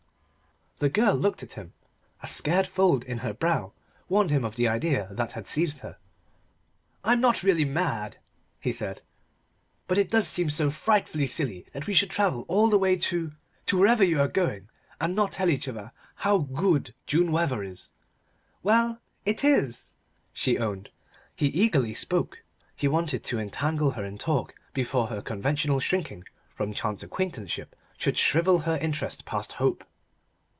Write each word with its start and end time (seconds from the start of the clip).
The 0.83 0.89
girl 0.89 1.13
looked 1.13 1.43
at 1.43 1.53
him. 1.53 1.73
A 2.23 2.27
scared 2.27 2.65
fold 2.65 3.03
in 3.03 3.19
her 3.19 3.35
brow 3.35 3.71
warned 4.09 4.31
him 4.31 4.43
of 4.43 4.55
the 4.55 4.67
idea 4.67 5.09
that 5.11 5.33
had 5.33 5.45
seized 5.45 5.81
her. 5.81 5.99
"I'm 7.03 7.21
really 7.43 7.65
not 7.65 7.71
mad," 7.73 8.17
he 8.59 8.71
said; 8.71 9.03
"but 9.87 9.99
it 9.99 10.09
does 10.09 10.27
seem 10.27 10.49
so 10.49 10.71
frightfully 10.71 11.27
silly 11.27 11.67
that 11.73 11.85
we 11.85 11.93
should 11.93 12.09
travel 12.09 12.45
all 12.47 12.67
the 12.67 12.79
way 12.79 12.95
to 12.97 13.31
to 13.67 13.77
wherever 13.77 14.03
you 14.03 14.19
are 14.19 14.27
going, 14.27 14.69
and 14.99 15.13
not 15.13 15.33
tell 15.33 15.51
each 15.51 15.67
other 15.67 15.91
how 16.15 16.39
good 16.39 16.95
June 17.05 17.31
weather 17.31 17.61
is." 17.63 17.91
"Well 18.63 18.99
it 19.23 19.43
is!" 19.43 19.93
she 20.33 20.57
owned. 20.57 20.89
He 21.35 21.45
eagerly 21.49 21.93
spoke: 21.93 22.41
he 22.75 22.87
wanted 22.87 23.23
to 23.25 23.37
entangle 23.39 23.91
her 23.91 24.03
in 24.03 24.17
talk 24.17 24.55
before 24.73 25.09
her 25.09 25.21
conventional 25.21 25.79
shrinking 25.79 26.23
from 26.55 26.73
chance 26.73 27.03
acquaintanceship 27.03 27.75
should 27.99 28.17
shrivel 28.17 28.61
her 28.61 28.79
interest 28.79 29.25
past 29.25 29.51
hope. 29.53 29.83